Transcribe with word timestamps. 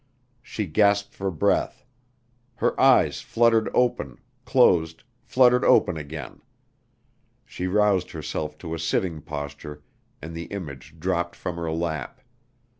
She 0.41 0.65
gasped 0.65 1.13
for 1.13 1.29
breath. 1.29 1.85
Her 2.55 2.73
eyes 2.81 3.21
fluttered 3.21 3.69
open, 3.71 4.17
closed, 4.45 5.03
fluttered 5.21 5.63
open 5.63 5.95
again. 5.95 6.41
She 7.45 7.67
roused 7.67 8.09
herself 8.09 8.57
to 8.65 8.73
a 8.73 8.79
sitting 8.79 9.21
posture 9.21 9.83
and 10.19 10.33
the 10.33 10.45
image 10.45 10.95
dropped 10.99 11.35
from 11.35 11.57
her 11.57 11.71
lap. 11.71 12.19